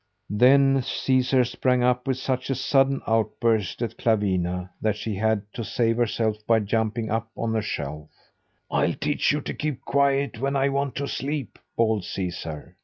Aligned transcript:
Then 0.31 0.81
Caesar 0.81 1.43
sprang 1.45 1.83
up 1.83 2.07
with 2.07 2.17
such 2.17 2.49
a 2.49 2.55
sudden 2.55 3.03
outburst 3.05 3.83
at 3.83 3.99
Clawina 3.99 4.71
that 4.81 4.95
she 4.95 5.13
had 5.13 5.43
to 5.53 5.63
save 5.63 5.97
herself 5.97 6.37
by 6.47 6.61
jumping 6.61 7.11
up 7.11 7.29
on 7.37 7.55
a 7.55 7.61
shelf. 7.61 8.09
"I'll 8.71 8.95
teach 8.95 9.31
you 9.31 9.41
to 9.41 9.53
keep 9.53 9.85
quiet 9.85 10.39
when 10.39 10.55
I 10.55 10.69
want 10.69 10.95
to 10.95 11.07
sleep," 11.07 11.59
bawled 11.75 12.03
Caesar. 12.05 12.75